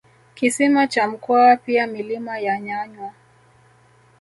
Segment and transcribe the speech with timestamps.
[0.35, 3.13] Kisima cha Mkwawa pia milima ya Nyanywa